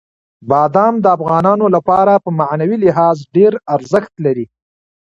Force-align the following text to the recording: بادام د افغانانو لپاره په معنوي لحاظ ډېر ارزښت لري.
بادام 0.49 0.93
د 1.01 1.05
افغانانو 1.17 1.65
لپاره 1.75 2.13
په 2.23 2.29
معنوي 2.39 2.77
لحاظ 2.85 3.17
ډېر 3.35 3.53
ارزښت 3.75 4.13
لري. 4.25 4.45